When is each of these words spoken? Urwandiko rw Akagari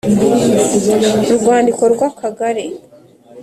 Urwandiko 1.31 1.83
rw 1.93 1.99
Akagari 2.09 2.65